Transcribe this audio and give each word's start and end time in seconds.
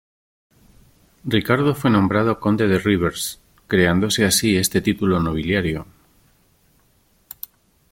Ricardo 1.25 1.75
fue 1.75 1.91
nombrado 1.91 2.39
Conde 2.39 2.67
de 2.67 2.79
Rivers, 2.79 3.39
creándose 3.67 4.25
así 4.25 4.57
este 4.57 4.81
título 4.81 5.19
nobiliario. 5.19 5.85